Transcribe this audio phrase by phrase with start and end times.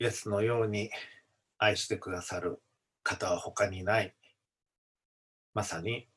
[0.00, 0.90] イエスのように
[1.58, 2.60] 愛してくださる
[3.02, 4.14] 方は他にない。
[5.54, 6.08] まさに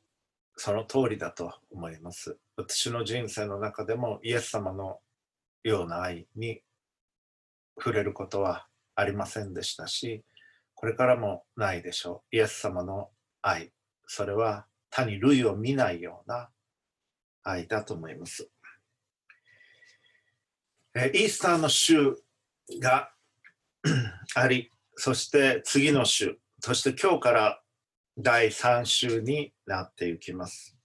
[0.55, 2.37] その通りだと思います。
[2.55, 4.99] 私の人生の中でもイエス様の
[5.63, 6.61] ような愛に
[7.77, 10.23] 触れることはありませんでしたし、
[10.73, 12.35] これからもないでしょう。
[12.35, 13.09] イエス様の
[13.43, 13.71] 愛、
[14.07, 16.49] それは他に類を見ないような
[17.43, 18.49] 愛だと思います。
[20.95, 22.15] イースターの週
[22.81, 23.11] が
[24.35, 27.61] あり、そして次の週、そして今日から
[28.17, 30.77] 第3週になっていきます。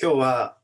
[0.00, 0.58] 今日は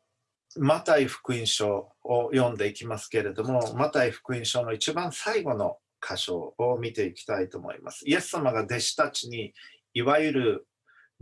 [0.56, 8.06] マタイ福音書を読んでいきますけれども、マタイ福音書の一番最後の箇所を見ていきたいと思います。
[8.06, 9.54] イエス様が弟子たちに
[9.94, 10.66] いわゆる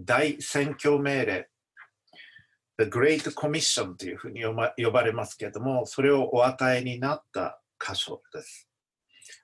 [0.01, 1.48] 大宣教命令、
[2.78, 8.70] The Great Commission というふうに呼ばれますけれども、それをお与えになった箇所です。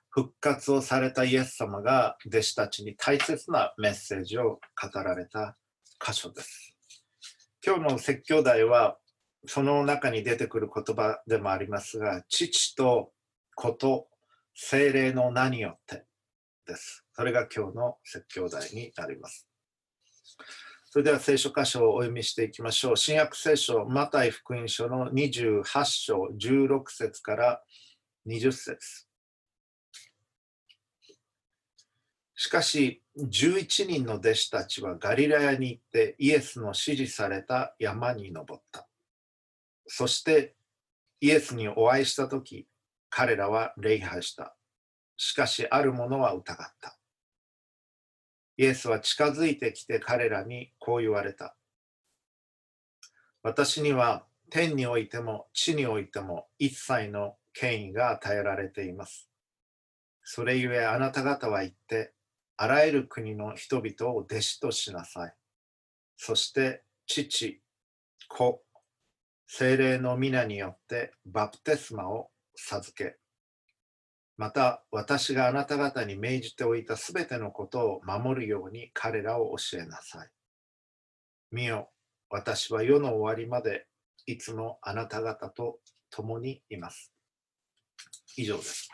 [0.09, 5.57] 復活をされたイエス様が弟子たちに大切なメッセージを語られた
[6.03, 6.73] 箇所です。
[7.65, 8.97] 今日の説教題は
[9.45, 13.11] その中に出てくる言葉でもありますが、父と
[13.55, 14.07] 子と
[14.55, 16.05] 精霊の名によって
[16.65, 17.05] です。
[17.13, 19.47] それが今日の説教題になります。
[20.89, 22.97] それでは聖書箇所をお読みしていきましょう。
[22.97, 27.61] 新約聖書、マタイ福音書の28章16節から
[28.27, 29.06] 20節
[32.39, 38.87] しかし、11人の弟子たちはガリラヤに行ってイエスの指示された山に登った。
[39.87, 40.55] そして
[41.19, 42.67] イエスにお会いしたとき、
[43.09, 44.55] 彼らは礼拝した。
[45.17, 46.99] しかし、ある者は疑った。
[48.57, 51.57] イエスは近づいてきて彼らにこう言われた。
[53.41, 59.27] 私には天においても地においても一切の権威が与えられています。
[60.21, 62.13] それゆえあなた方は言って、
[62.57, 65.33] あらゆる国の人々を弟子としなさい。
[66.17, 67.61] そして父、
[68.27, 68.63] 子、
[69.45, 73.17] 精霊の皆によってバプテスマを授け、
[74.37, 80.29] また私があなた方に命じておいたすべてのことを守るように彼らを教えなさい。
[81.51, 81.91] 見よ、
[82.29, 83.85] 私は世の終わりまで
[84.25, 85.79] いつもあなた方と
[86.09, 87.13] 共にいます。
[88.35, 88.89] 以上です。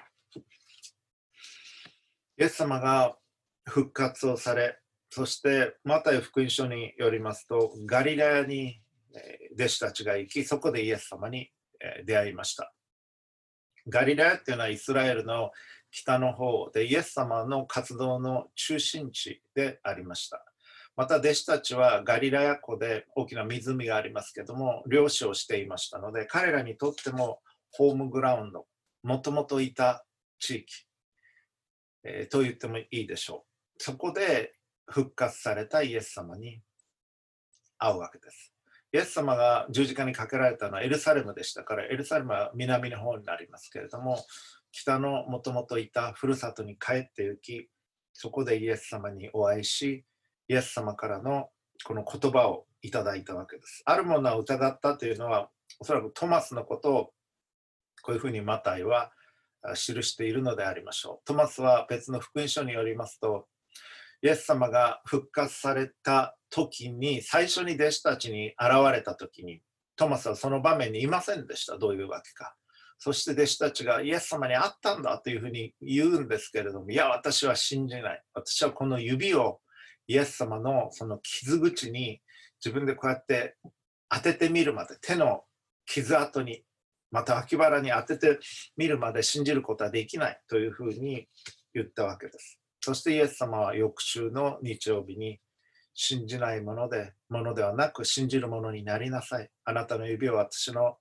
[2.38, 3.18] イエス様が
[3.66, 4.78] 復活をされ、
[5.10, 8.82] そしてマタイ福音書によりますと、ガリラヤに
[9.56, 11.52] 弟子たちが行き、そこでイエス様に
[12.06, 12.74] 出会いました。
[13.88, 15.52] ガリラヤっていうのはイスラエルの
[15.92, 20.44] 北の方でイエス様の活動の中心地でありました。
[20.96, 27.40] また弟子たちはガリラヤ湖で大きな湖がありますけども漁師をしていましたので彼らにとっても
[27.72, 28.68] ホームグラウンド
[29.02, 30.06] もともといた
[30.40, 30.66] 地域、
[32.04, 33.53] えー、と言ってもいいでしょう。
[33.78, 34.54] そこで
[34.88, 36.62] 復活されたイエス様に
[37.78, 38.54] 会うわけです。
[38.94, 44.24] イエス様が十字架にかけられたのはエルサレムでしたから、エルサレムは南の方になりますけれども、
[44.72, 47.70] 北のもともといたふるさとに帰って行き、
[48.14, 50.06] そこでイエス様にお会いし、
[50.48, 51.50] イエス様からの
[51.84, 53.82] この言葉をいただいたわけです。
[53.86, 57.14] あるものは疑ったというのは、おそらくトマスのことを
[58.04, 59.12] こういうふうにマタイは
[59.74, 61.26] 記しているのでありましょう。
[61.26, 63.48] トマスは別の福音書によりますと、
[64.24, 69.60] イエス様が復活された時に、最初に弟子たちに現れた時に、
[69.98, 71.78] トマスはその場面にいませんでした。
[71.78, 72.56] どういうわけか。
[72.98, 78.24] そして弟子たちがイエス様に会ったんだというふうに言うんですけれども、いや、私は信じない。
[78.34, 79.60] 私はこの指を
[80.08, 82.22] イエス様のその傷口に
[82.64, 83.58] 自分でこうやって
[84.10, 85.44] 当ててみるまで、手の
[85.86, 86.64] 傷跡に、
[87.12, 88.40] また脇腹に当てて
[88.78, 91.28] みるまで信じることはできないというふうに
[91.74, 92.63] 言ったわけです。
[92.86, 95.40] そしてイエス様は翌週の日曜日に
[95.94, 99.50] 信じないもので、ものではなく信じるものになりなさい。
[99.64, 100.98] あなたの指を私の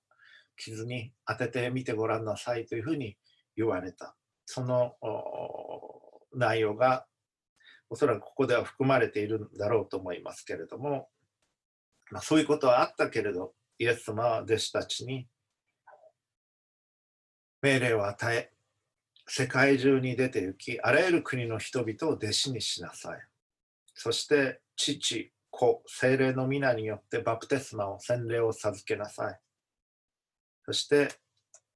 [0.55, 3.17] 傷に当ててみてごらんなさいというふうに
[3.57, 4.15] 言われた。
[4.45, 4.93] その
[6.33, 7.05] 内容が
[7.89, 11.09] おそらくここでは含まれているんだろうと思いますけれども、
[12.11, 15.27] まあ、そういうことはあったけれど、イエス様は弟子たちに
[17.61, 18.52] 命令を与え、
[19.27, 23.19] 世界中に出て行き、あらゆる国の人々を弟子にしなさい。
[23.93, 29.39] そして、父、子、精霊の皆によってバプテスマを洗礼を授けなさい。
[30.65, 31.09] そして、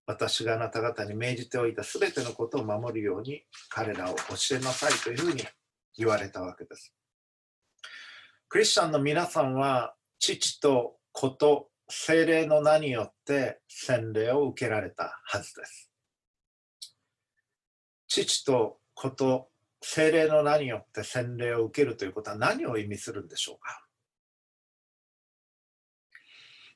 [0.08, 5.44] 私があなた方に命じておいたすべてのことを守るように彼らを教えなさいというふうに
[5.98, 6.94] 言われたわけです。
[8.48, 15.87] クリスチャンの皆さんは父と子と精霊の名によって洗礼を受けられたはずです。
[18.08, 19.50] 父と子と
[19.82, 23.84] 精霊の名によって洗礼を受けるということは何を意味するんでしょうか？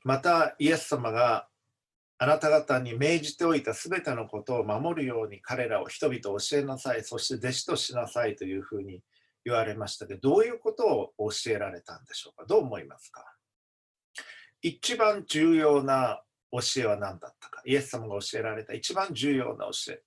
[0.03, 1.47] またイエス様が
[2.17, 9.01] あなた方に命じておいたすべてのことを守るように彼らを人々を教えなさい、そして弟子としなさいというふうに
[9.43, 12.45] 言われましたけど、どういうことを教えられたんでしょうか？
[12.45, 13.25] どう思いますか？
[14.61, 17.63] 一番重要な教えは何だったか？
[17.65, 20.03] イエス様が教えられた一番重要な教え。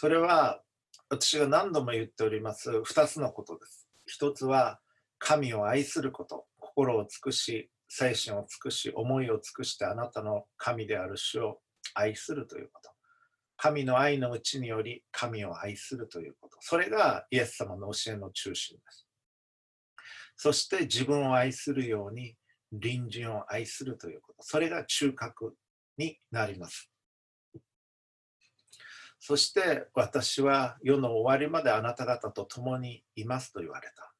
[0.00, 0.62] それは
[1.10, 3.88] 私が何度も言っております2つのことです。
[4.06, 4.78] 一つは
[5.18, 11.58] 神を愛すること、心を尽くし、精神を尽くし、思いを尽くしてあなたの神である主を
[11.94, 12.90] 愛するということ。
[13.56, 16.58] 神の愛のうちにより神を愛するということ。
[16.60, 19.08] それがイエス様の教えの中心です。
[20.36, 22.36] そして自分を愛するように
[22.70, 24.44] 隣人を愛するということ。
[24.44, 25.56] それが中核
[25.96, 26.88] になります。
[29.20, 34.12] そして私は世の終わりまであなた方と共にいますと言われた。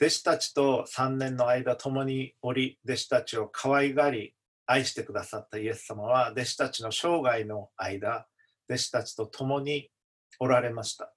[0.00, 4.34] 弟子たちと3年の間共におり、弟子たちを可愛がり、
[4.66, 8.26] 愛してくださったイエス様は、弟子たちの生涯の間、
[8.68, 9.90] 弟子たちと共に
[10.38, 11.12] おられました。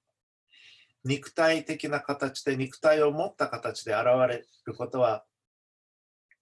[1.03, 5.25] 肉体的な形で、肉体を持った形で現れることは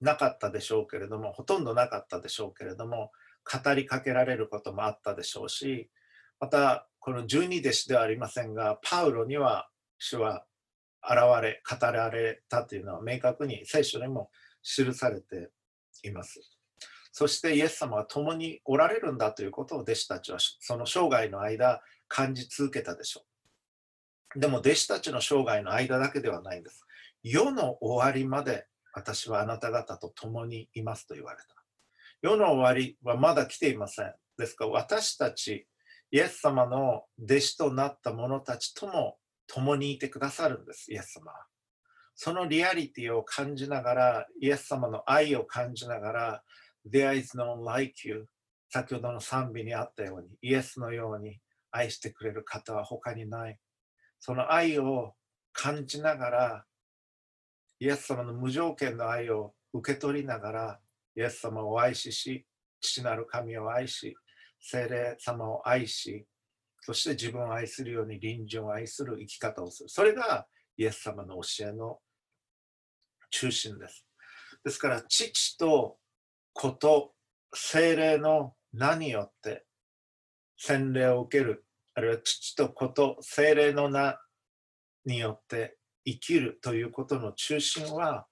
[0.02, 3.12] なかったでしょうけれども、ほとんどなかったでしょうけれども、
[3.46, 5.90] 語りかけられることもあったでしょうし、
[6.40, 10.46] また、この十二弟子ではありませんが、パウロには主は
[11.04, 14.30] 現れ、語られたというのは明確に聖書にも
[14.62, 15.52] 記されて
[16.04, 16.42] います。
[17.12, 23.24] そしてイエス様は共におられるんだということを弟子たちはその生涯の間感じ続けたでしょ
[24.36, 24.40] う。
[24.40, 26.86] でも弟子たちの生涯の間だけではないんです。
[27.24, 31.46] 世の終わりまで私はあなた方と共にいますと言われた。
[32.22, 34.14] 世の終わりはまだ来ていません。
[34.38, 35.68] ですから私たち、
[36.12, 39.18] イエス様の弟子となった者たちとも
[39.48, 41.46] 共にいてくださるんです、イエス様は。
[42.16, 46.44] そのリアリティを感じながら、イエス様の愛を感じながら、
[46.90, 48.28] There is no like you
[48.70, 51.40] 先ほどの賛美にあったように、イエスのように
[51.72, 53.60] 愛してくれる方は他にない。
[54.20, 55.14] その愛を
[55.54, 56.66] 感じながら、
[57.80, 60.80] イエス様の無条件の愛を受け取りながら、
[61.16, 62.46] イエス様を愛しし、
[62.82, 64.16] 父なる神を愛し、
[64.70, 66.26] 聖霊様を愛し、
[66.82, 69.90] そして自分を愛するように隣人を愛する生き方をする。
[69.90, 72.00] それがイエス様の教えの
[73.30, 74.06] 中心です。
[74.66, 75.98] ですから、父と
[76.52, 77.14] 子と
[77.54, 79.66] 精霊の名によって
[80.58, 84.20] 洗礼を受ける、あるいは父と子と精霊の名
[85.06, 88.28] によって生きるということの中心は、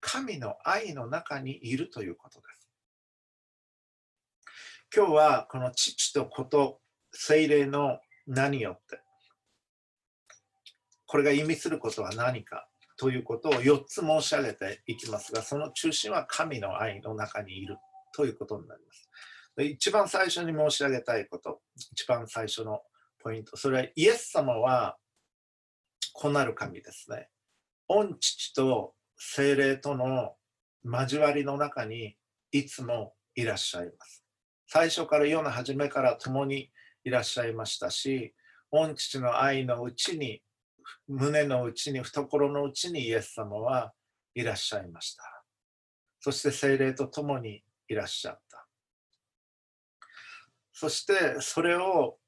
[0.00, 2.47] 神の愛の中にいるということです。
[4.94, 6.80] 今日はこの父と子と
[7.12, 9.00] 精霊の名によって、
[11.06, 17.76] これが意味することは何かということを4つ申し上げていきますが、その中心は神の愛の中にいる
[18.14, 19.10] ということになります。
[19.62, 21.60] 一番最初に申し上げたいこと、
[21.92, 22.80] 一番最初の
[23.22, 24.96] ポイント、それはイエス様は
[26.14, 27.28] 子なる神ですね。
[27.88, 30.34] 御父と精霊との
[30.82, 32.16] 交わりの中に
[32.52, 34.27] いつもいらっしゃいます。
[34.68, 36.70] 最初から世の初めから共に
[37.02, 38.34] いらっしゃいましたし、
[38.70, 40.42] 御父の愛のうちに、
[41.06, 43.94] 胸のうちに、懐のうちにイエス様は
[44.34, 45.22] いらっしゃいました。
[46.20, 48.66] そして精霊と共にいらっしゃった。
[50.72, 52.18] そしてそれを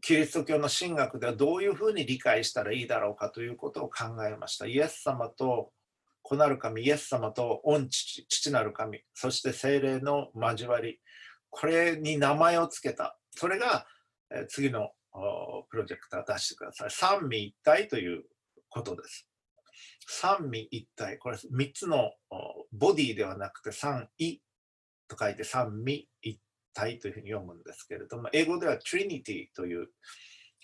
[0.00, 4.66] キリスト教の神学ではどういうふうに理解したらいいだろうかということを考えました。
[4.66, 5.72] イエス様と
[6.22, 11.00] 子なる神、イエス様と御父、父なる神、そして精霊の交わり、
[11.50, 13.18] これに名前をつけた。
[13.32, 13.86] それが、
[14.48, 14.90] 次の
[15.70, 16.90] プロジェクター出してください。
[16.90, 18.24] 三位一体という
[18.68, 19.26] ことです。
[20.06, 21.18] 三位一体。
[21.18, 22.12] これ3つの
[22.72, 24.40] ボディではなくて三位
[25.08, 26.40] と書いて三位一
[26.74, 29.88] 体というふうに読むんですけれども、英語では Trinity という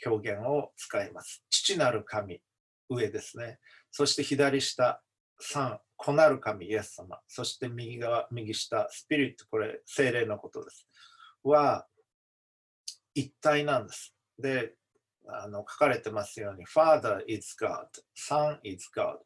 [0.04, 1.44] 表現を使います。
[1.50, 2.40] 父なる神、
[2.88, 3.58] 上ですね。
[3.90, 5.02] そして左下、
[5.42, 7.20] 3、子なる神、イエス様。
[7.26, 10.88] そして右側、右下、スピリット、これ、精霊のことです。
[11.42, 11.86] は、
[13.14, 14.14] 一体なんです。
[14.38, 14.74] で、
[15.28, 19.18] あの書かれてますように、Father is God, Son is God。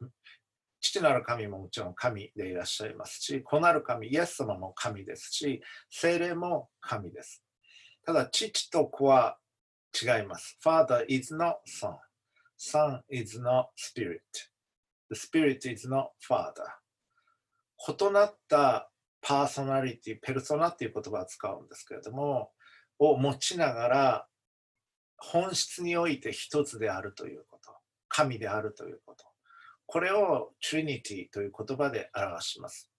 [0.79, 7.43] 父なる神ももちろん神でいらっしゃいますし、子なる神、イエス様も神ですし、精霊も神です。
[8.03, 9.37] ただ、父と子は
[10.01, 10.57] 違います。
[10.63, 11.95] Father is not Son.
[12.57, 14.21] Son is not Spirit.
[15.11, 16.63] The Spirit is not Father.
[17.85, 18.89] 異なった
[19.21, 22.51] パーソナリティ、ペルソナっていう言葉を使うんですけれども、
[22.97, 24.27] を持ちながら
[25.17, 27.73] 本質において一つであるということ、
[28.07, 29.25] 神であるということ。
[29.85, 32.89] これをトリニティという言葉で表します。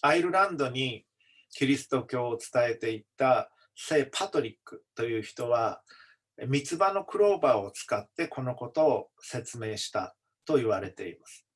[0.00, 1.04] アイルランドに
[1.50, 5.82] キリスト教を伝えていった聖パトリックという人は
[6.46, 11.47] 三つ葉のクローバーを使ってこのことを説明したと言われています。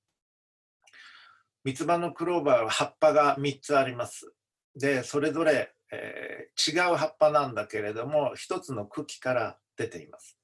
[1.64, 4.32] 三つ葉のクローバーは葉っぱが3つあります。
[4.74, 10.38] で、それぞれ、えー、違う葉っぱなんだけれども、一つの茎から出ています。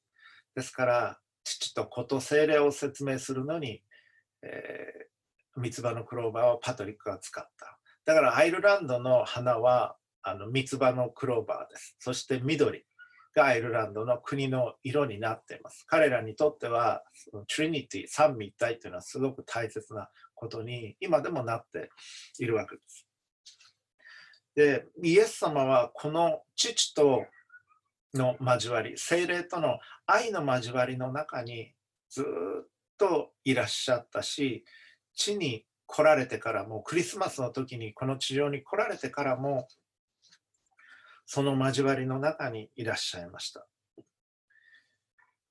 [0.54, 3.82] ですから、父と子と精霊を説明するのに、
[4.42, 7.78] えー、三つ葉のクローバーをパトリックが使った。
[8.04, 11.96] だからアイルランドの花はあの三つ葉のクローバーです。
[11.98, 12.84] そして緑
[13.34, 15.84] がアイルランドの国の色になっています。
[15.86, 20.08] 彼らにとってはそのトリニティ、三位一体というのはすごく大切な
[20.38, 21.90] ことに今でもなって
[22.38, 23.06] いるわけです。
[24.54, 27.26] で、イエス様はこの父と
[28.14, 31.72] の交わり、精霊との愛の交わりの中に
[32.08, 32.24] ずっ
[32.96, 34.64] といらっしゃったし、
[35.14, 39.68] 地に来られてからも、クリスマスの時にこの地上に来られてからも、
[41.26, 43.66] その交わりの中にいらっしゃいました。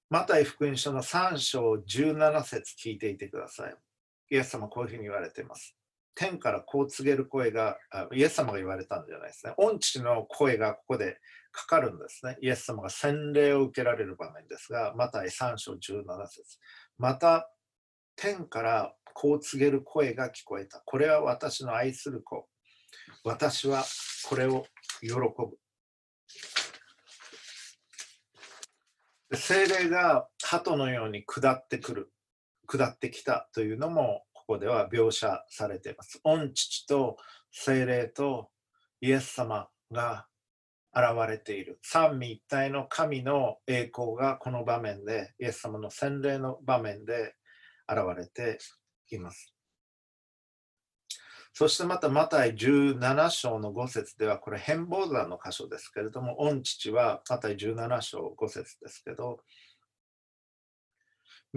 [0.10, 3.76] マタイ福音書の3章17節聞いていてください。
[4.30, 5.76] イエス様こういうふうに言われています。
[6.16, 7.78] 天からこう告げる声が、
[8.12, 9.54] イエス様が言われたんじゃないですね。
[9.58, 11.20] 御父の声がここで
[11.52, 12.38] かかるんですね。
[12.42, 15.78] イエス様が洗礼を受けられる場面ですが、マタイ3章17
[16.28, 16.58] 節
[16.98, 17.52] また、
[18.16, 20.82] 天からこう告げる声が聞こえた。
[20.86, 22.48] これは私の愛する子。
[23.24, 23.84] 私は
[24.28, 24.66] これを
[25.02, 25.58] 喜ぶ。
[29.36, 32.12] 精霊が鳩のように下ってくる、
[32.68, 36.20] 下ってきたというのもここでは描写されています。
[36.24, 37.18] 御父と
[37.52, 38.50] 精霊と
[39.02, 40.28] イエス様が
[40.94, 41.80] 現れている。
[41.84, 47.36] 三位一体の神の栄光がこの場面で、イエス様の洗礼の場面で
[47.88, 48.60] 現れて
[49.12, 49.54] います。
[51.54, 59.40] そしてまた、マタイ17章の5節では、これ変貌山の箇所ですけれども、御父はマタイ17章5節ですけど、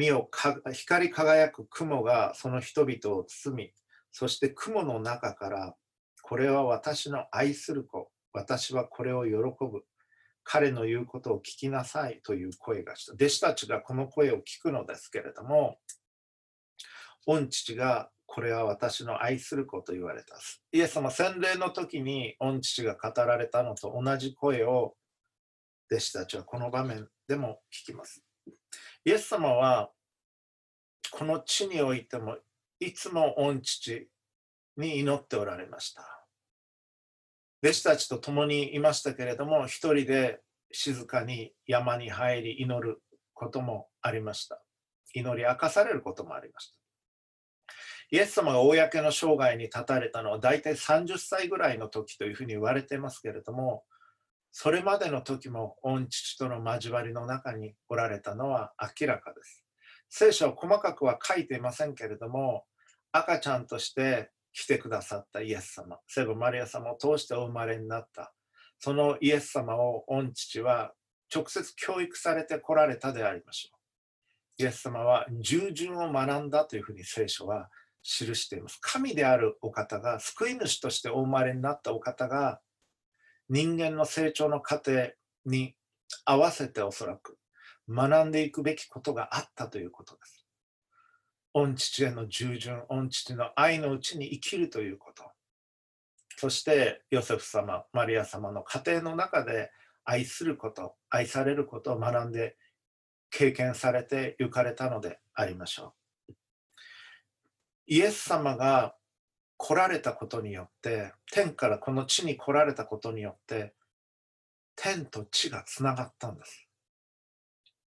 [0.00, 0.30] 見を
[0.72, 3.72] 光り輝く雲がその人々を包み、
[4.10, 5.74] そして雲の中から、
[6.22, 9.84] これは私の愛する子、私はこれを喜ぶ。
[10.42, 13.12] 彼の言うことを聞きなさいという声がした。
[13.12, 15.76] 弟子たちがこの声を聞くのですけれども、
[17.26, 20.36] 御父がこれは私の愛する子と言われた。
[20.72, 24.94] イエス様洗礼の時に御父が語られたのと同じ声を
[25.90, 28.24] 弟子たちはこの場面でも聞きます。
[29.04, 29.90] イエス様は
[31.10, 32.36] この地においても
[32.78, 34.08] いつも御父
[34.76, 36.02] に祈っておられました。
[37.62, 40.40] 弟子たちと共にいましたけれども、一人で
[40.72, 43.02] 静かに山に入り祈る
[43.34, 44.62] こともありました。
[45.14, 46.76] 祈り明かされることもありました。
[48.12, 53.84] イエス様が公の生涯に立たれたのは大体30歳ぐらいの時というふうに言われてますけれども、
[54.52, 59.64] それまでの時も御父との交わりの中におられたのは明らかです。
[60.08, 62.64] 聖書は細かくは書いていませんけれども、
[63.12, 68.32] 赤ちゃんとして来てくださったイエス様、聖母マリア様を通してお生まれになった、
[68.78, 70.92] そのイエス様を御父は
[71.32, 73.76] 直接教育されてこられたでありましょ
[74.58, 74.62] う。
[74.62, 77.70] イエス様は従順を学んだというふうに聖書は
[78.02, 78.78] 記しています。
[78.80, 82.60] 神であるお方が、救い主としてお生まれになったお方が、
[83.50, 85.10] 人間の成長の過程
[85.44, 85.74] に
[86.24, 87.36] 合わせておそらく
[87.88, 90.46] 学んでいくべきことがあったということです。
[91.52, 95.24] 御父への従順、御父の愛のうちに生きるということ。
[96.36, 99.72] そしてヨセフ様、マリア様の家庭の中で
[100.04, 102.56] 愛すること、愛されることを学んで
[103.30, 105.94] 経験されて行かれたのでありましょ
[106.28, 106.34] う。
[107.88, 108.94] イエス様が
[109.62, 113.74] 来られたことによって、天からこの地に来られたことによって、
[114.74, 116.66] 天と地がつながったんです。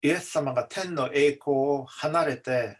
[0.04, 2.78] イエス様が天の栄光を離れて、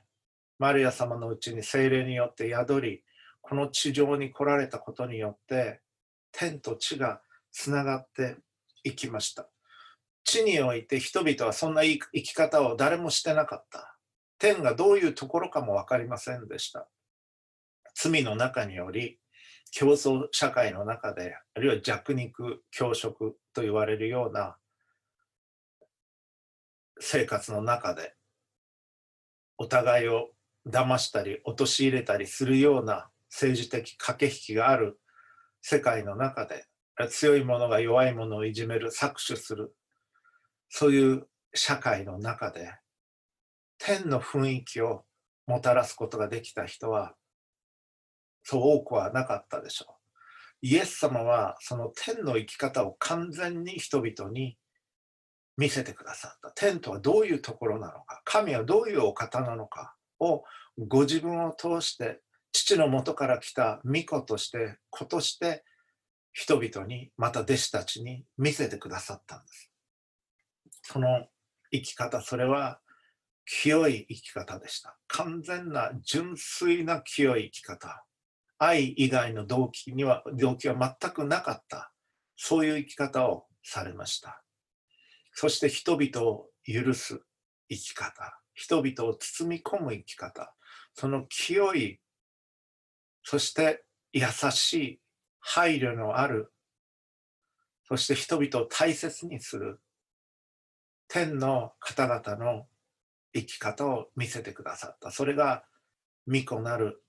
[0.60, 3.04] マリア様のうちに精霊によって宿り、
[3.42, 5.82] この地上に来られたことによって、
[6.32, 7.20] 天と地が
[7.52, 8.38] つながって
[8.84, 9.50] いきました。
[10.24, 13.98] 地において人々はそんな生き方を誰もしてなかった。
[14.38, 16.88] 天がどういうところかも分かりませんでした。
[17.94, 19.20] 罪の中により
[19.72, 24.58] 競争社会の中であるいは弱肉強食と言われるような
[27.00, 28.14] 生活の中で
[29.58, 30.30] お互いを
[30.68, 35.00] 騙したり陥れたりするような政治的駆け引きがある
[35.62, 36.66] 世界の中で
[37.10, 39.76] 強い者が弱い者をいじめる搾取する
[40.70, 42.74] そういう社会の中で
[43.80, 45.04] 天の雰囲気を
[45.48, 47.16] もたらすことができた人は
[48.44, 49.94] そう多くはなかったでしょう。
[50.62, 54.58] イエス様はその天の生き方を完全に人々に
[55.58, 56.52] 見せてくださった。
[56.52, 60.44] 天とはどういうところなのか、神はどういうお方なのかを
[60.78, 62.22] ご自分を通して
[62.52, 65.64] 父のもとから来た御子として子として
[66.32, 69.72] 人々にまた弟子たちに見せてくださったんです。
[70.82, 71.28] その
[71.72, 72.80] 生き方、それは
[73.46, 74.98] 清い生き方でした。
[75.08, 78.06] 完全な純粋な清い生き方。
[78.58, 81.92] 愛以外の動機には、動機は全くなかった。
[82.36, 84.44] そういう生き方をされました。
[85.34, 87.22] そして人々を許す
[87.70, 88.40] 生き方。
[88.54, 90.54] 人々を包み込む生き方。
[90.94, 92.00] その清い、
[93.24, 95.00] そして優しい、
[95.40, 96.54] 配慮のある、
[97.88, 99.82] そして人々を大切にする
[101.08, 102.68] 天の方々の
[103.34, 105.12] 生き方を見せてくださった。
[105.12, 105.66] それが
[106.28, 107.04] 御子なる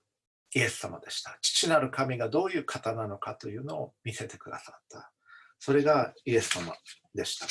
[0.55, 1.37] イエス様でした。
[1.41, 5.11] 父なる神がどういう方なのかというのを見せてくださった。
[5.59, 6.73] それがイエス様
[7.13, 7.45] でした。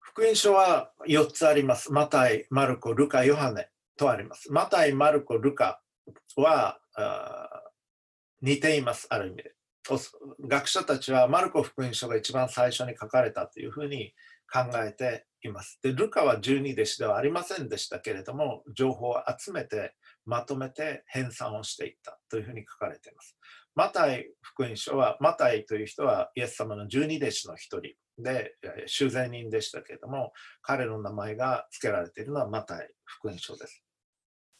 [0.00, 1.92] 福音書は4つあります。
[1.92, 4.52] マタイ、マルコ、ルカ、ヨハネとあります。
[4.52, 5.80] マタイ、マルコ、ルカ
[6.36, 6.78] は
[8.42, 9.54] 似ています、ある意味で。
[10.46, 14.12] 学者たちはマルコ福音書が一番最初に書かれたというふうに
[14.52, 15.78] 考えています。
[15.82, 19.94] で、ルカは十二弟子ではありませんでしたけれども、情報を集めて、
[20.28, 23.38] まとめて編纂をしていったというふうに書かれています。
[23.74, 28.52] マタイ福音書は、マタイという人はイエス様の十二弟子の一人で、
[28.86, 33.82] 修繕人でしたけれども、彼の名前が付けられているのはマタイ福音書です。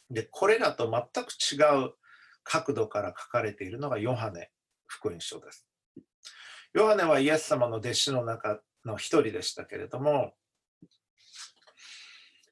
[0.08, 1.92] で、これらと全く違う
[2.44, 4.50] 角度から書かれているのがヨハネ
[4.86, 5.68] 福音書です。
[6.72, 10.32] ヨハネはイエス様の弟子の中の一人でしたけれども、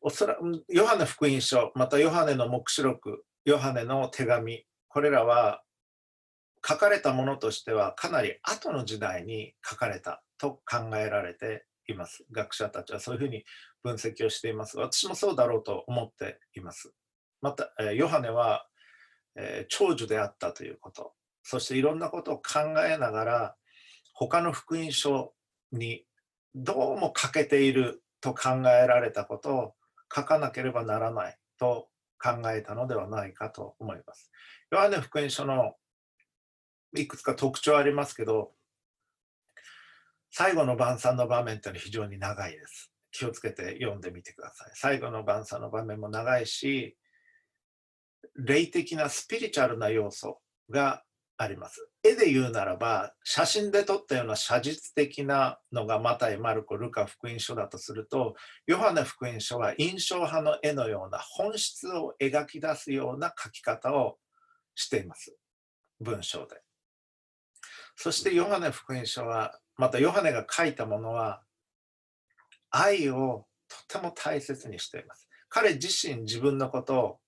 [0.06, 5.64] おそらくヨハネ福音書、またヨハネの黙示録、ヨハネの手紙、これらは
[6.64, 12.24] 書かれたものとしてはかなり後の時代に書かれたと考えられています。
[12.30, 13.42] 学者たちはそういうふうに
[13.82, 14.78] 分析をしています。
[14.78, 16.92] 私もそうだろうと思っています。
[17.42, 18.64] また、ヨハネは、
[19.68, 23.56] 長寿であったということ、そしていろんなことを考えながら、
[24.12, 25.34] 他の福音書
[25.72, 26.04] に
[26.54, 29.72] どうも欠けていると考えられたことを
[30.14, 31.88] 書かなければならないと
[32.18, 34.30] 考えたのではないかと思います。
[34.70, 35.74] ヨハネ福音書の
[36.96, 38.52] いくつか特徴ありますけど、
[40.30, 42.92] 最後の晩餐の場面というのは非常に長いです。
[43.10, 44.70] 気をつけて読んでみてください。
[44.74, 46.96] 最後の晩餐の場面も長いし、
[48.34, 51.02] 霊的なスピリチュアルな要素が
[51.38, 51.86] あります。
[52.02, 58.34] 絵で言うならば、写真で撮ったような写実的なのがマタイ、マルコ、ルカ福音書だとすると、
[58.66, 64.18] ヨハネ福音書は印象派の絵のような本質を描き出すような書き方を
[64.74, 65.36] しています。
[66.00, 66.60] 文章で。
[67.96, 71.42] そしてヨハネ福音書は、またヨハネが書いたものは、
[72.70, 73.46] 愛を
[73.88, 75.28] とても大切にしています。
[75.48, 77.20] 彼自身自分のことを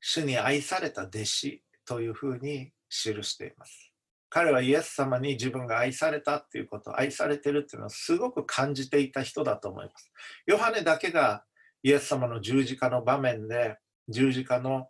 [0.00, 3.92] 主に愛された弟子というふうに記しています。
[4.30, 10.12] 彼はイエス様に自分が愛されたっていうこと、愛されてるっていうのをすごく感じていた人だと思います。
[10.46, 11.44] ヨハネだけが
[11.82, 14.88] イエス様の十字架の場面で十字架の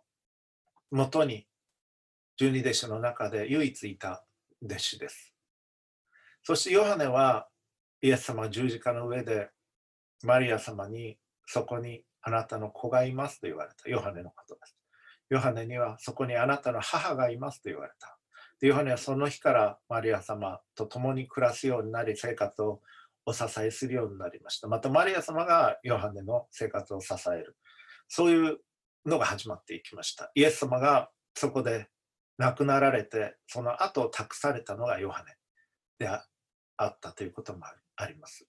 [0.91, 1.47] もとに
[2.37, 4.25] 十二弟子の中で唯一いた
[4.63, 5.33] 弟子です。
[6.43, 7.47] そしてヨハネは
[8.01, 9.49] イエス様は十字架の上で
[10.23, 14.78] マリア様にそこにあなたの子がいますと言われたヨハネのことです。
[15.29, 18.17] ヨハネにはそこにあなたの母がいますと言われた。
[18.59, 22.81] でヨハネはその日からマリア様と共に暮らすようになり生活を
[23.25, 24.67] お支えするようになりました。
[24.67, 27.55] またマリア様がヨハネの生活を支える。
[28.07, 28.57] そういう
[29.05, 30.31] のが始まっていきました。
[30.35, 31.87] イエス様がそこで
[32.37, 35.35] 亡くなられて、その後託されたのがヨハネ
[35.99, 36.25] であ
[36.85, 37.59] ったということも
[37.95, 38.47] あります。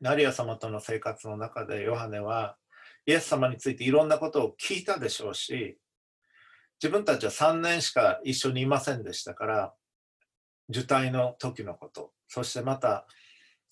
[0.00, 2.56] マリア様との生活の中でヨハネは
[3.08, 5.78] イエス様についていろんなことを聞いたでしょうし、
[6.80, 9.74] 自分たちは3年しか一緒にいませんでしたから、
[10.68, 13.06] 受胎の時のこと、そしてまた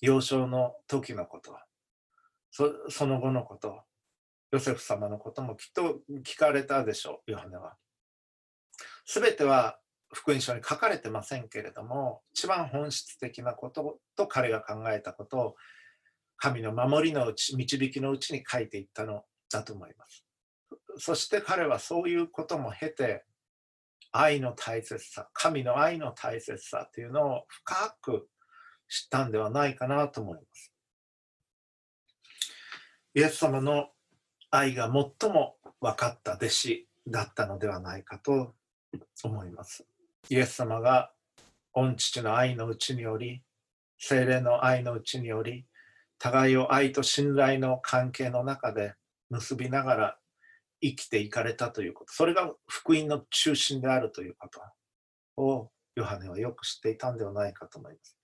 [0.01, 1.55] 幼少の時のこと、
[2.89, 3.83] その後のこと、
[4.53, 7.77] ヨセフ様のこともきっと聞かれたでしょう、ヨハネは。
[9.05, 9.79] すべては
[10.15, 15.57] 福音書に書かれてませんけれども、一番本質的なことと彼が考えたことを
[16.37, 20.25] 神の守りのうち、導きのうちに書いていったのだと思います。
[20.99, 23.25] そして彼はそういうことも経て、
[24.13, 28.29] 愛の大切さ、神の愛の大切さというのを深く
[28.89, 30.73] 知ったんではないかなと思います。
[33.15, 33.89] イエス様の
[34.51, 38.55] 愛が最も分かった弟子だったのではないかと
[39.23, 39.87] 思います。
[40.29, 41.13] イエス様が
[41.73, 43.43] 御父の愛のうちにより、
[43.99, 45.67] 精霊の愛のうちにより、
[46.27, 48.95] 互いを愛と信頼の関係の中で
[49.31, 50.19] 結びながら
[50.81, 58.17] 生きていかれたということ、それが福音の中心であるということをヨハネはよく知っていたんではないかと思います。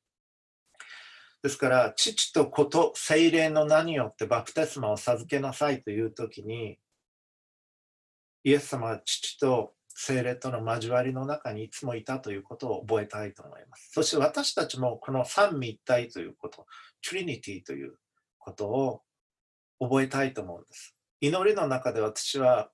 [1.45, 6.79] ですから、父と子と精霊の名によってバプテスマを授けなさいというときに、
[8.45, 13.91] イエス様は父と精霊との交わりの中にいつもいたということを覚えたいと思います。
[13.93, 16.67] そして私たちもこの三位一体ということ、
[17.09, 17.95] トリニティという
[18.39, 19.03] ことを
[19.81, 20.95] 覚えたいと思うんです。
[21.21, 22.71] 祈りの中で私は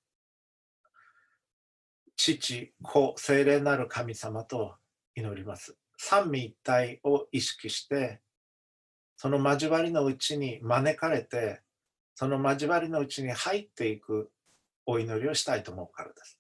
[2.17, 4.75] 父、子、精霊なる神様と
[5.15, 5.77] 祈ります。
[5.97, 8.21] 三位一体を意識して
[9.21, 11.61] その交わりのうちに招かれて、
[12.15, 14.31] その交わりのうちに入っていく
[14.87, 16.38] お祈りをしたいと思うからです。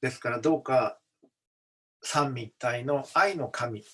[0.00, 0.98] ですからどうか
[2.02, 3.84] 三位一体の愛の神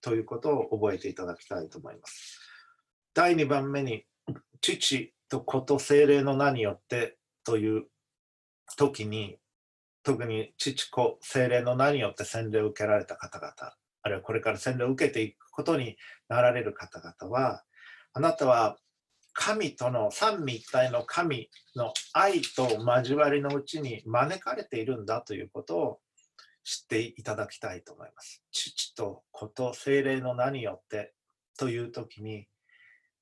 [0.00, 2.40] ということを覚えていただきたいと思います。
[3.14, 4.04] 第2番目に、
[4.60, 7.84] 父と子と精霊の名によってという
[8.76, 9.38] 時に、
[10.02, 13.54] 特に父子精霊の名によって洗礼を受けられた方々、
[14.02, 15.96] あるいはこれから洗礼を受けていくことに
[16.28, 17.64] なられる方々は、
[18.12, 18.76] あなたは
[19.34, 25.98] 神との三位一体の神の愛と交わりのうちに招かれているんだということを
[26.62, 28.42] 知っていただきたいと思います。
[28.52, 31.12] 父と子と精霊の名によって
[31.58, 32.46] という時に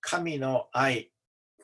[0.01, 1.11] 神の愛、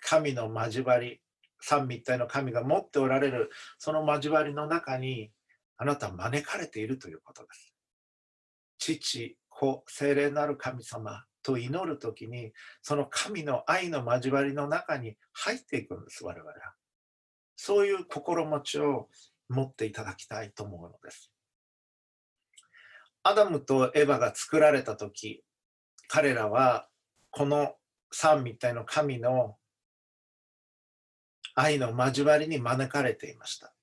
[0.01, 1.21] 神の交わり、
[1.61, 5.31] 三位一体の神が持っておられるその交わりの中に
[5.77, 7.75] あなたは招かれているということです。
[8.79, 16.57] 父、子、精霊なる神様と祈るときに、その神の愛の交わりの中に入っていくんです、我々は。
[17.57, 19.09] そういう心持ちを
[19.49, 21.33] 持っていただきたいと思うのです。
[23.23, 25.43] アダムとエヴァが作られたとき、
[26.07, 26.89] 彼らは
[27.31, 27.75] この
[28.11, 29.57] 三みたいの神の
[31.55, 33.75] 愛の交わりに招かれていました。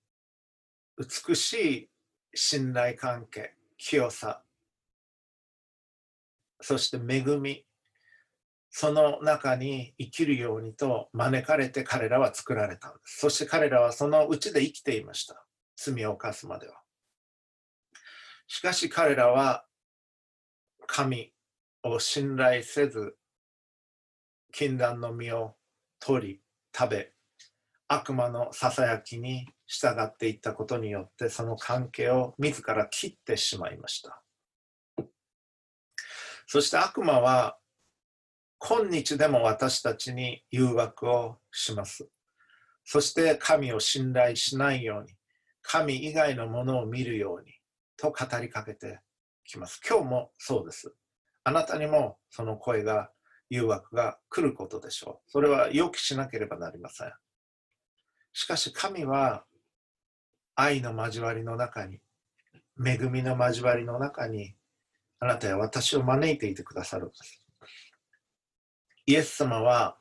[0.98, 1.90] 美しい
[2.34, 4.45] 信頼関係、清さ、
[6.62, 7.66] そして恵み、
[8.70, 13.20] その中に生きるようにと招かれて彼らは作られたんです。
[13.20, 15.46] そして彼らはそのうちで生きていました。
[15.78, 16.82] 罪を犯すまでは。
[18.48, 19.66] しかし彼らは
[20.88, 21.32] 神
[21.84, 23.16] を信頼せず、
[24.52, 25.56] 禁断の実を
[26.00, 26.42] 取り、
[26.78, 27.14] 食べ、
[27.88, 34.25] 悪魔のささやきに従っていったことによって、その関係を自ら切ってしまいました。
[36.48, 37.58] そして悪魔は
[38.60, 42.08] 今日でも私たちに誘惑をします。
[42.84, 45.14] そして神を信頼しないように、
[45.62, 47.52] 神以外のものを見るように
[47.98, 49.00] と語りかけて
[49.44, 49.82] きます。
[49.88, 50.96] 今日もそうです。
[51.44, 53.12] あなたにもその声が、
[53.48, 55.32] 誘惑が来ることでしょう。
[55.32, 57.14] それは予期しなければなりません。
[58.34, 59.46] しかし神は
[60.56, 62.00] 愛の交わりの中に、
[62.84, 64.56] 恵みの交わりの中に
[65.20, 67.12] あなたや私を招いていてくださる。
[69.06, 69.98] イエス様は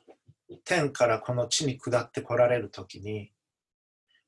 [0.63, 3.31] 天からこの地に下ってこられる時に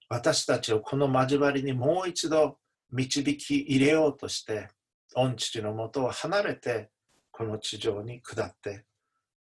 [0.09, 2.57] 私たちをこの交わりにもう一度
[2.91, 4.69] 導き入れようとして
[5.15, 6.89] 御父のもとを離れて
[7.31, 8.85] この地上に下って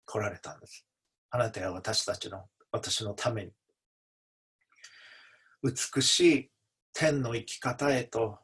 [0.05, 0.85] こられたんです。
[1.29, 3.51] あなたや私たちの私のために
[5.63, 6.51] 美しい
[6.93, 8.39] 天の生き方へと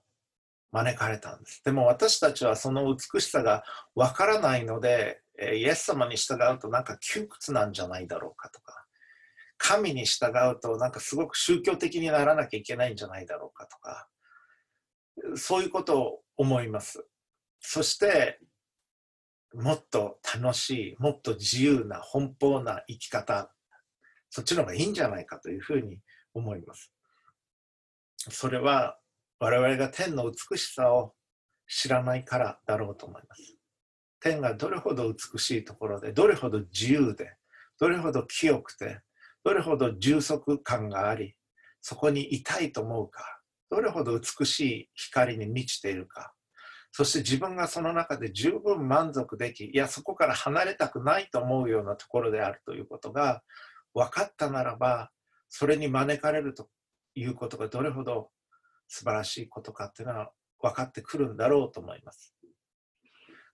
[0.73, 1.61] 招かれたんです。
[1.63, 5.21] でも私たちはその美しさがわからないので、
[5.55, 8.85] イエス様に従うとなんか窮屈なんじゃないだろうかとか、
[9.57, 14.07] 神に従うとなんかすごく宗教的にならなきゃいけないんじゃないだろうかとか、
[15.35, 17.05] そういうことを思います。
[17.59, 18.39] そして、
[19.53, 23.53] もっと楽しい、もっと自由な、奔放な生き方、
[24.31, 25.99] そっちの方がいいんじゃないかというふうに
[26.33, 26.91] 思います。
[28.29, 28.97] それは
[29.39, 31.13] 我々が天の美しさを
[31.67, 33.57] 知らないからだろうと思います。
[34.19, 37.35] 天がどれほど美しいところで、どれほど自由で、
[37.79, 39.01] どれほど清くて、
[39.43, 41.35] どれほど充足感があり、
[41.81, 46.33] そこにいたいと思うか、どれほど美しい光に満ちているか、
[46.91, 53.41] そして自分がその中で十分満足でき、いや、そこから離れたくないと思うようなところであるということが
[53.93, 55.09] 分かったならば、
[55.49, 56.69] それに招かれると
[57.15, 58.29] いうことがどれほど
[58.93, 62.35] 素晴らしいことかっていうのは分かってくるんだろうと思います。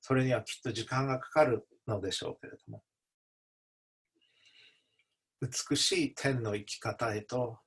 [0.02, 2.84] それにはきっと時間がかかるのでしょうけれども。
[5.42, 7.58] 美しい天の生き方へと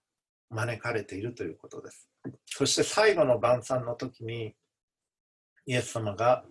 [0.51, 2.11] 招かれているということです。
[2.45, 4.55] そして最後の晩餐の時に、
[5.65, 6.45] イエス様が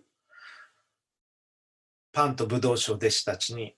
[2.12, 3.76] パンとブドウ酒を弟子たちに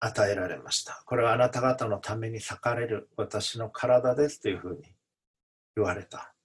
[0.00, 1.02] 与えられました。
[1.06, 4.92] これはあなた方のために裂かれる私の体ですというふうに
[5.74, 6.35] 言われた。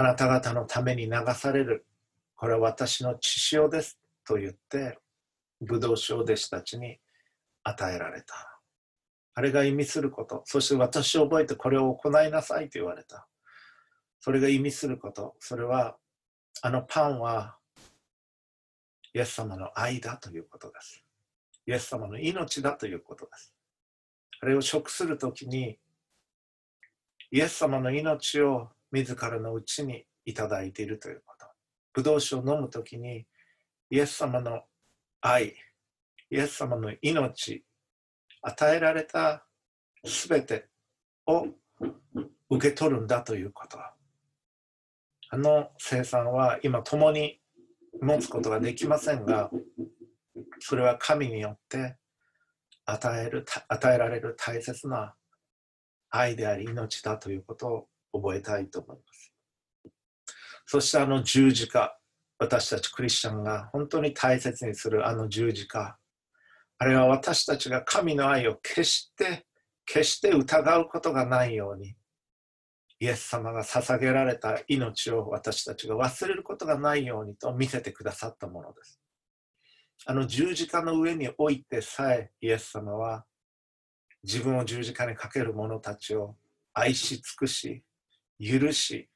[0.00, 1.84] あなた方のために流される、
[2.34, 4.98] これは私の血潮ですと言って、
[5.60, 6.98] ブドウ酒を弟子たちに
[7.64, 8.62] 与えられた。
[9.34, 13.28] あれが意味すること、そして私を覚えてこれを行いなさいと言われた。
[14.20, 15.98] それが意味すること、それは、
[16.62, 17.58] あのパンは、
[19.12, 21.04] イエス様の愛だということです。
[21.66, 23.54] イエス様の命だということです。
[24.40, 25.78] あれを食するときに、
[27.30, 31.46] イエス様の命を自らのうちにいただいているということ。
[31.92, 33.26] ブドウ酒を飲むときに、
[33.90, 34.62] イエス様の
[35.20, 35.54] 愛、
[36.30, 37.64] イエス様の命、
[38.42, 39.44] 与えられた
[40.04, 40.68] すべて
[41.26, 41.46] を
[42.48, 43.78] 受け取るんだということ。
[45.32, 47.40] あの生産は今共に
[48.00, 49.50] 持つことができませんが、
[50.58, 51.96] それは神によって
[52.84, 55.14] 与える与えられる大切な
[56.08, 59.32] 愛であり命だということを覚えたいと思います。
[60.66, 61.98] そしてあの十字架、
[62.38, 65.98] 私たちクリスチャンが本当に大切にするあの十字架、
[66.78, 69.46] あれは私たちが神の愛を決して
[69.84, 71.94] 決して疑うことがないように
[73.00, 79.00] イエス様が捧げられた命を私たちが忘れることがないようにと見せてくださったものです。
[80.06, 83.24] あの十字架の上においてさえイエス様は
[84.22, 86.36] 自分を十字架にかける者たちを
[86.72, 87.82] 愛し尽くし
[88.40, 89.08] 許し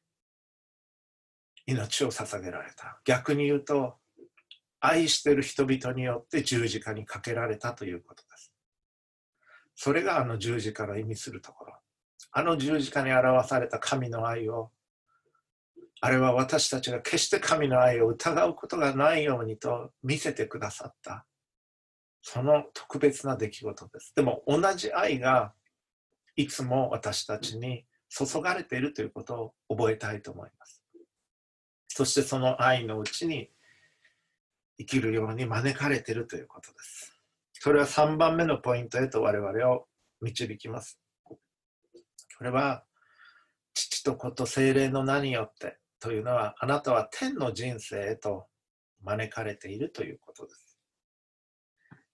[1.66, 3.00] 命を捧げられた。
[3.04, 3.96] 逆に言うと
[4.80, 8.52] 愛してる人々によって十字架にかけられたということです。
[9.74, 11.74] それがあの十字架の意味するところ。
[12.32, 14.70] あの十字架に表された神の愛を
[16.00, 21.24] あれは私たちが決して神の愛を疑うことがないようにと見せてくださった。
[22.20, 24.12] その特別な出来事です。
[24.14, 25.54] でも同じ愛が
[26.36, 30.82] いつも私たちに注がれているということを覚えたいと思います。
[31.88, 33.50] そしてその愛のうちに
[34.78, 37.18] 生きるように招かれているということです。
[37.54, 39.86] それは3番目のポイントへと我々を
[40.20, 41.00] 導きます。
[41.24, 41.38] こ
[42.42, 42.84] れは
[43.74, 48.46] 父と子と精霊の名によってというのは、あなたは天の人生へと
[49.02, 50.78] 招かれているということです。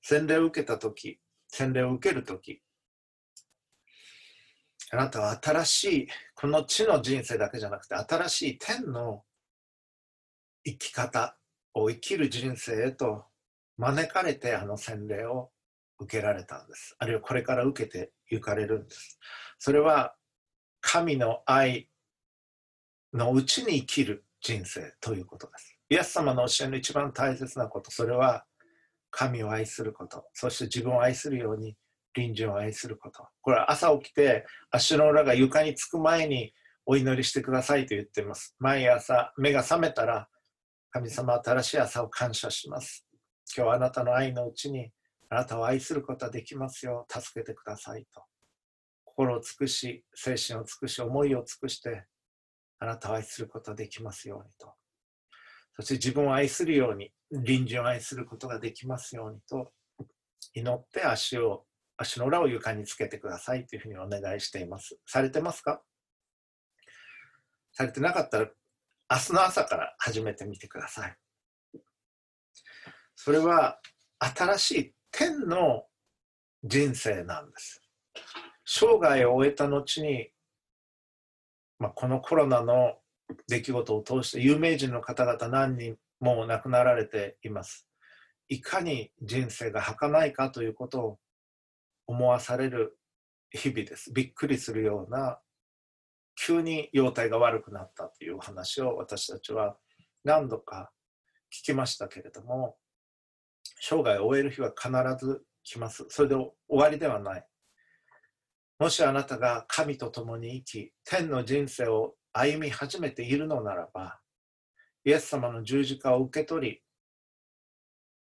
[0.03, 2.63] 洗礼を受けたとき、洗礼を受けるとき、
[4.93, 9.23] あなたは新しい、この地の人生だけじゃなくて、新しい天の
[10.65, 11.37] 生き方
[11.75, 13.25] を生きる人生へと
[13.79, 15.51] 招かれて、あの洗礼を
[15.99, 16.97] 受けられたんです。
[16.99, 19.19] あるいはこれから受けて行かれるんです。
[19.59, 20.15] それは
[20.81, 21.89] 神の愛
[23.13, 25.77] のうちに生きる人生ということです。
[25.91, 28.45] イエス様の教えの一番大切なこと、それは
[29.11, 31.77] 神を愛すること、そして自分を愛するように
[32.15, 33.27] 隣人を愛すること。
[33.43, 36.53] これは朝起きて足の裏が床につく前に
[36.87, 38.55] お祈りしてくださいと言っています。
[38.59, 40.29] 毎朝目が覚めたら
[40.91, 43.07] 神様は新しい朝を感謝します。
[43.57, 44.91] 今日はあなたの愛のうちに
[45.29, 47.07] あなたを愛することができますよ。
[47.09, 48.23] 助けてくださいと。
[49.05, 52.07] 心を尽くし、精神を尽くし、思いを尽くして
[52.81, 54.73] あなたを愛することができますようにと。
[55.77, 59.73] そして自分を愛するように、隣人を愛することができますようにと
[60.55, 61.65] 祈って足を、
[62.01, 64.97] 足の裏を床につけてくださいというふうにお願いしています。
[65.07, 65.83] されてますか？
[67.73, 68.47] されてなかったら、
[69.11, 71.17] 明日の朝から始めてみてください。
[73.15, 73.79] それは
[74.19, 75.85] 新しい天の
[76.65, 77.83] 人生なんです。
[78.65, 80.31] 生涯を終えた後に
[81.79, 82.99] まあ、このコロナの
[83.49, 87.87] 出来事を通して有名人の方々何人も亡くなられています。
[88.49, 91.19] いかに人生が儚いかということを
[92.11, 92.99] 思わされる
[93.51, 94.13] 日々です。
[94.13, 95.39] びっくりするような
[96.35, 99.77] 急に容態が悪くなったという話を私たちは
[100.25, 100.91] 何度か
[101.53, 102.77] 聞きましたけれども
[103.81, 104.91] 生涯を終える日は必
[105.25, 106.05] ず来ます。
[106.09, 107.47] それで終わりではない。
[108.81, 114.19] もしあなたが神と共に生き、天の人生を歩み始めているのならば、
[115.05, 116.83] イエス様の十字架を受け取り、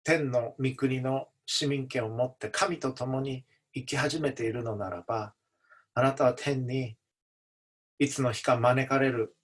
[0.05, 3.47] 天の御国の市民権を持って神と共に
[3.81, 5.35] 生き始めているのならば、
[5.95, 6.97] あなたは天に
[7.99, 9.37] いつの日か招かれる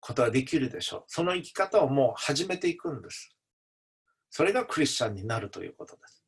[0.00, 1.04] ことができるでしょう。
[1.08, 3.36] その生き方をもう始めていくんです。
[4.30, 6.26] それがクリスチャンになるということです。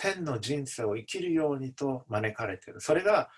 [0.00, 3.28] 天の人生を生きるようにと招かれているそれが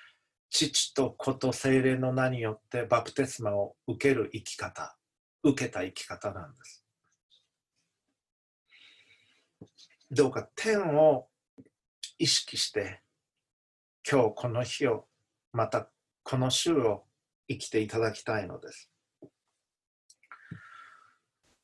[0.50, 4.94] 父と子と精霊の名によってバプテスマを受ける生き方
[5.42, 6.84] 受けた生き方なんです
[10.10, 11.28] どうか天を
[12.18, 13.00] 意識して
[14.08, 15.06] 今日この日を
[15.52, 15.88] また
[16.22, 17.04] この週を
[17.48, 18.90] 生きていただきたいのです。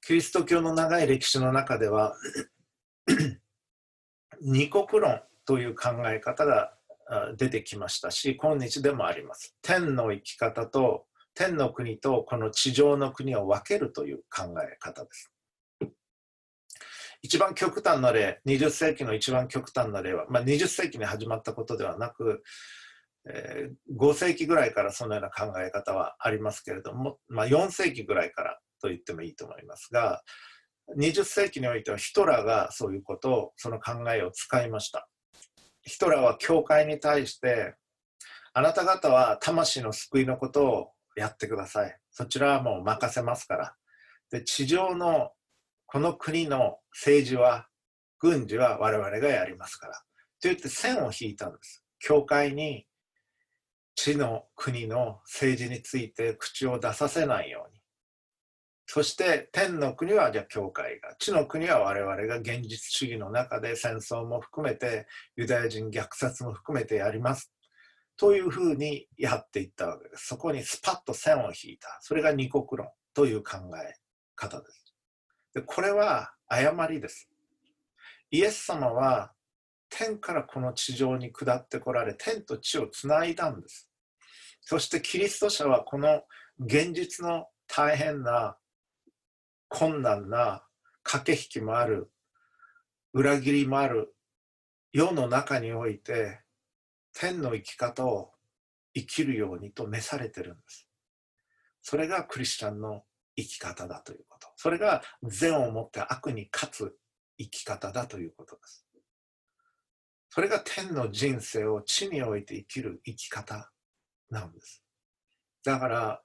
[0.02, 2.14] キリスト教の長い歴史の中では
[4.40, 6.72] 二国論という考え方が
[7.36, 9.56] 出てきましたし今日でもあります。
[9.62, 15.32] 天の生き方と天の国とこの地上の国を分けるという考え方です。
[17.22, 22.42] 一番極端な例、20世紀の一番極端な例は、まあ、20世紀に始まったことではなく、
[23.28, 30.22] えー、5世紀ぐらいからそのような考え方はありますけれども、まあ、4世紀ぐらいからと言ってもいいと思いますが、
[30.96, 35.08] 20世紀においてはヒトラーがそういうことを、その考えを使いました。
[35.82, 37.74] ヒトラーは教会に対して、
[38.52, 41.96] あなた方は魂の救いのことをやってください。
[42.10, 43.74] そちらはもう任せますから。
[44.30, 45.30] で地上の
[45.86, 47.68] この国の政治は、
[48.18, 49.94] 軍事は我々がやりますから。
[50.40, 51.84] と言って線を引いたんです。
[51.98, 52.86] 教会に
[53.94, 57.80] 地の国の政治について口を出させないように。
[58.86, 65.06] そして天の国はじゃあ教会が、地の国は我々が現実主義の中で戦争も含めて
[65.36, 67.52] ユダヤ人虐殺も含めてやります。
[68.16, 70.28] というふうにやっていったわけです。
[70.28, 71.98] そこにスパッと線を引いた。
[72.00, 73.96] それが二国論という考え
[74.34, 74.85] 方です。
[75.56, 77.30] でこれは誤りです。
[78.30, 79.32] イエス様は
[79.88, 83.88] 天からこの地上に下ってこられ、天と地をつないだんです。
[84.60, 86.24] そしてキリスト者はこの
[86.60, 88.58] 現実の大変な
[89.68, 90.62] 困難な
[91.02, 92.10] 駆け引きもある
[93.14, 94.14] 裏切りもある
[94.92, 96.42] 世の中において
[97.14, 98.32] 天の生き方を
[98.94, 100.86] 生きるようにと召されてるんです。
[101.80, 104.35] それがクリスチャンの生き方だということ。
[104.56, 106.96] それが善をもって悪に勝つ
[107.38, 108.86] 生き方だということです。
[110.30, 113.70] それが天の人生を地において生きる生き方
[114.30, 114.82] なんです。
[115.64, 116.22] だから、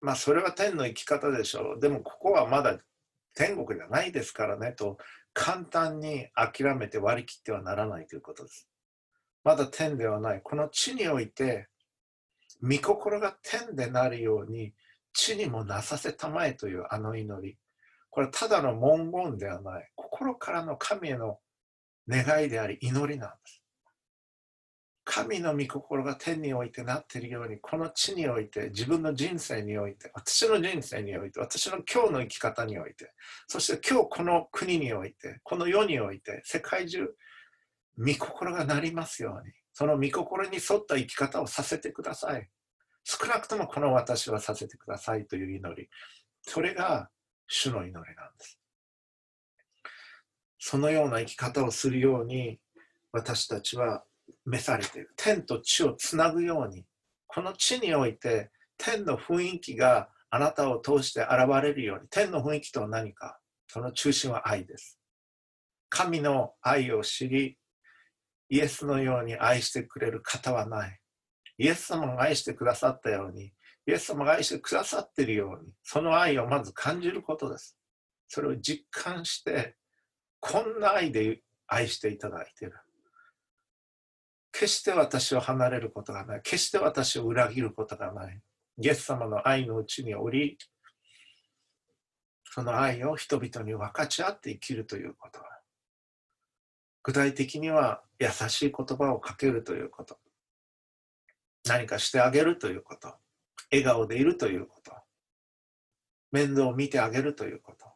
[0.00, 1.80] まあそれは天の生き方でしょう。
[1.80, 2.78] でもここはまだ
[3.34, 4.98] 天国じゃないですからねと
[5.32, 8.68] 簡単に諦めて割り切ってはならないということです。
[9.44, 10.40] まだ天ではない。
[10.42, 11.68] この地において、
[12.62, 14.74] 御心が天でなるように、
[15.12, 17.56] 地にもなさせたまえというあの祈り。
[18.10, 19.90] これただの文言ではない。
[19.96, 21.38] 心からの神への
[22.08, 23.62] 願いであり、祈りなんです。
[25.04, 33.12] 神の御心が天においてなっているように、この地において、自分の人生において、私の人生において、私の今日の生き方において、
[33.48, 37.08] そして今日この国において、この世において、世界中、
[37.98, 42.48] 御心がなりますように、その御心に沿った生き方をさせてください。
[43.04, 45.88] 少なくともこの私はさせてくださいという祈り。
[46.42, 47.10] それが
[47.46, 48.58] 主の祈りなんです。
[50.58, 52.60] そのような生き方をするように
[53.12, 54.04] 私たちは
[54.44, 55.12] 召されている。
[55.16, 56.84] 天と地をつなぐように、
[57.26, 64.98] この地において天の雰囲気があなたを通して現れるように、天の雰囲気とは何か、その中心は愛です。
[65.88, 67.58] 神の愛を知り、
[68.48, 71.01] イエスのように愛してくれる方はない。
[71.62, 73.52] イエス様が愛してくださったように、
[73.86, 77.78] イエス様が愛してくださっているように、その愛をまず感じることです。
[78.26, 79.76] それを実感して、
[80.40, 82.74] こんな愛で愛していただいている。
[84.50, 86.42] 決して私を離れることがない。
[86.42, 88.40] 決して私を裏切ることがない。
[88.78, 90.58] イエス様の愛のうちにおり、
[92.42, 95.38] その愛を人々に分かち合って生きるということ
[97.04, 100.18] 具体的には優しい言葉をかけるということ。
[101.66, 103.14] 何かしてあげるということ。
[103.70, 104.92] 笑顔でいるということ。
[106.30, 107.86] 面倒を見てあげるということ。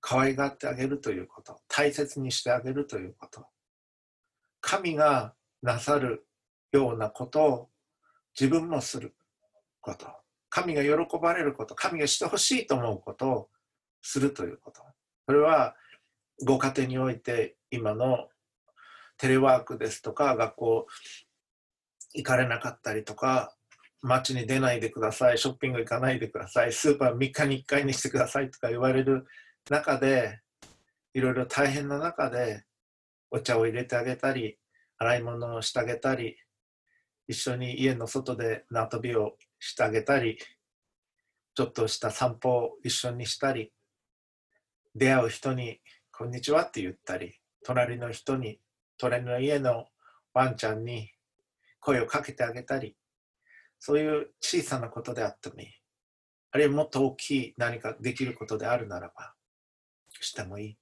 [0.00, 1.60] 可愛がってあげるということ。
[1.68, 3.46] 大切にしてあげるということ。
[4.60, 6.26] 神がなさる
[6.72, 7.68] ようなことを
[8.38, 9.14] 自分もする
[9.80, 10.06] こと。
[10.48, 11.74] 神が喜ばれること。
[11.74, 13.48] 神がしてほしいと思うことを
[14.00, 14.82] するということ。
[15.26, 15.74] それは
[16.44, 18.28] ご家庭において今の
[19.16, 20.86] テレワークですとか学校
[22.16, 23.54] 行かれなかったりとか
[24.02, 29.26] 街に出ないでくださいショッピング行かないでくださいスーパー3日に1回にしてくださいとか言われる
[29.70, 30.40] 中で
[31.14, 32.64] いろいろ大変な中で
[33.30, 34.58] お茶を入れてあげたり
[34.98, 36.36] 洗い物をしてあげたり
[37.28, 40.38] 一緒に家の外で縄跳びをしてあげたり
[41.54, 43.72] ちょっとした散歩を一緒にしたり
[44.94, 45.80] 出会う人に
[46.18, 48.58] こんにちはって言ったり、隣の人に
[48.96, 49.84] 隣の家の
[50.32, 51.10] ワンちゃんに
[51.86, 52.96] 声をかけてあげたり、
[53.78, 55.68] そういう小さなことであってもいい。
[56.50, 59.34] あるいはもっと大きい何かできることであるならば、
[60.20, 60.78] してもいい。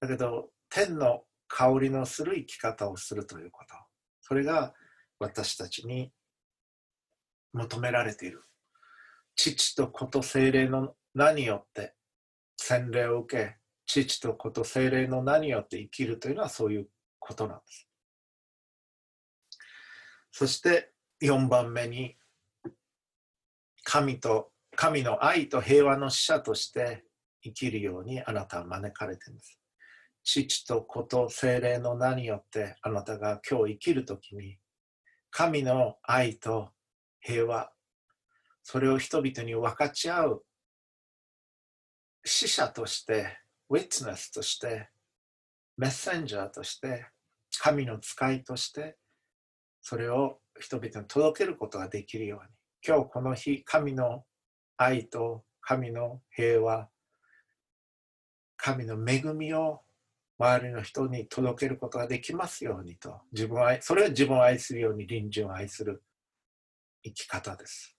[0.00, 3.74] だけど、天の香りのする生き方をするということ。
[4.22, 4.72] それが
[5.18, 6.10] 私たちに
[7.52, 8.42] 求められている。
[9.36, 11.94] 父と子と精霊の名によって
[12.56, 17.91] 洗礼を受け、父と子と精霊の名によって生きるというのはそういうことなんです。
[20.32, 22.16] そして4番目に
[23.84, 27.04] 神と神の愛と平和の使者として
[27.42, 29.58] 生きるようにあなたは招かれています。
[30.24, 34.58] 父と子と精霊の名によってあなたが今日生きるときに
[35.30, 36.70] 神の愛と
[37.20, 37.72] 平和
[38.62, 40.44] それを人々に分かち合う
[42.24, 44.88] 死者としてウィッツネスとして
[45.76, 47.06] メッセンジャーとして
[47.58, 48.96] 神の使いとして
[49.82, 52.48] それを人々に届けることができるように。
[52.86, 54.24] 今日この日神の
[54.76, 56.88] 愛と神の平和
[58.56, 59.82] 神の恵みを
[60.38, 66.02] 周りの人に届けることができますようにと自分愛それは自分を愛するように隣人を愛する
[67.04, 67.96] 生き方です。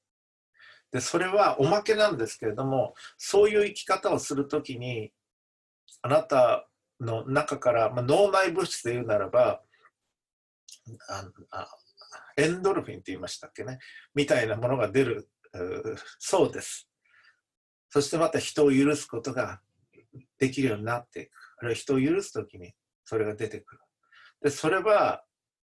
[0.92, 5.12] でそれはおまけなんですけれどもそういう生き方をするときに
[6.02, 6.68] あなた
[7.00, 9.63] の中から、まあ、脳内物質で言うならば
[12.38, 13.80] エンドルフィンって言いましたっけね。
[14.14, 15.30] みたいなものが出る
[16.20, 16.90] そうです。
[17.90, 19.62] そしてまた人を許すことが
[20.40, 21.32] できるようになっていく。
[21.60, 22.74] あるいは人を許す時に
[23.06, 23.82] それが出てくる。
[24.42, 25.24] でそれは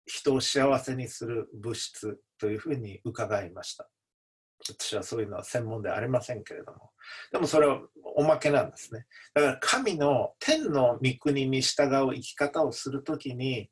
[0.06, 3.88] 人を幸せにする物質というふうに伺いました。
[4.58, 6.90] 私はそういうのは専門ではありませんけれども。
[7.30, 7.80] でもそれは
[8.16, 9.06] おまけなんですね。
[9.34, 13.70] だから神の天の御国に従う生き方をするときに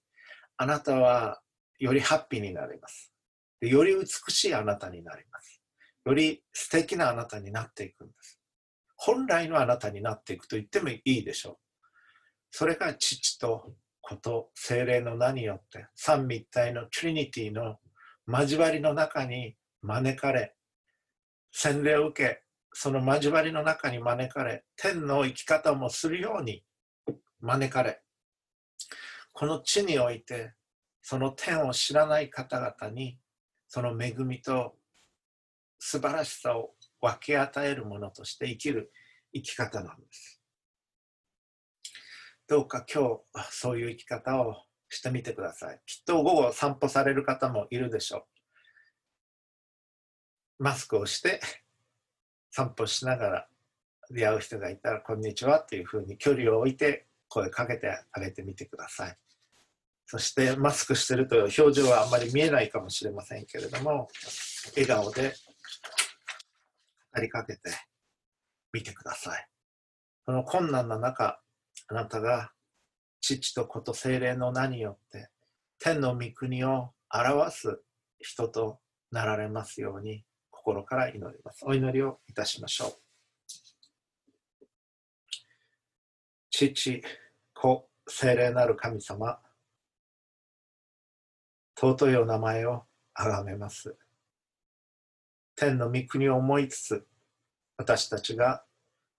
[0.57, 1.41] あなたは
[1.79, 3.13] よりハッピーになります。
[3.61, 5.61] でより美しいあなたになります。
[6.05, 8.41] より素敵なあなたになっていくんです。
[8.97, 11.57] 本来のあなたになっていくと言ってもいいでしょう。
[12.51, 17.79] それが父と子と精霊の名によって三位一体のトリニティの
[18.29, 20.55] 交わりの中に招かれ
[21.51, 22.43] 洗礼を受け
[22.73, 26.63] その交わりの中に招かれ天の生き方もするように
[27.41, 28.04] 招かれ
[29.35, 30.55] この地において
[31.03, 33.19] その天を知らない方々に
[33.67, 34.77] その恵みと
[35.81, 36.71] 素晴らしさを
[37.01, 38.93] 分け与えるものとして生きる
[39.35, 40.41] 生き方なんです。
[42.47, 44.55] どうか今日そういう生き方を
[44.89, 45.81] してみてください。
[45.85, 48.19] きっと午後散歩される方もいるでしょ
[50.61, 50.63] う。
[50.63, 51.41] マスクをして
[52.53, 53.49] 散歩しながら
[54.11, 59.19] 出会う人がいたら、こんにちはっていうふうに距離を置いて声かけてあげてみてください。
[60.07, 64.09] そしてマスクしてると表情はあんまり見えないかもしれませんけれども、
[64.77, 65.35] 笑顔で
[67.15, 67.61] 語りかけて
[68.73, 69.49] みてください。
[70.27, 71.41] この困難な中、
[71.89, 72.53] あなたが
[73.21, 75.31] 父と子と精霊の名によって
[75.79, 77.81] 天の御国を表す
[78.19, 78.81] 人と
[79.11, 81.65] なられますように心から祈ります。
[81.67, 82.93] お祈りをいたしましょう。
[86.51, 87.03] 父、
[87.53, 89.41] 子、聖霊なる神様、
[91.93, 93.95] 尊いお名前を崇めます。
[95.55, 97.07] 天の御国を思いつつ、
[97.77, 98.65] 私たちが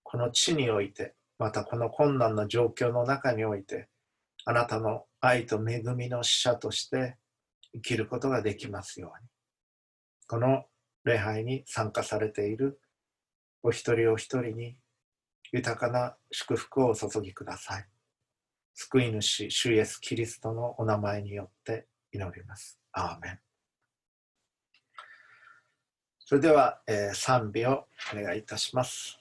[0.02, 3.88] この地において、またこの困難な状況の中において、
[4.44, 7.16] あなたの愛と恵みの使者として
[7.72, 9.28] 生きることができますように。
[10.26, 10.64] この
[11.04, 12.80] 礼拝に参加されている
[13.62, 14.76] お一人お一人に
[15.52, 17.86] 豊かな祝福をお注ぎください。
[18.74, 21.86] 救い主、主イエス・キリストのお名前によって
[22.16, 22.78] 祈ります。
[22.92, 23.38] アーメン。
[26.18, 29.20] それでは、えー、賛美をお願いいたします。